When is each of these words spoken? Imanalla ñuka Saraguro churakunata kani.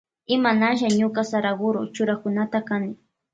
Imanalla 0.35 0.87
ñuka 0.99 1.21
Saraguro 1.31 1.81
churakunata 1.93 2.59
kani. 2.67 2.93